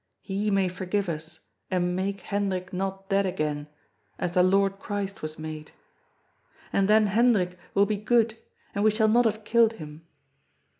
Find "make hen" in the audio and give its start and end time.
1.95-2.49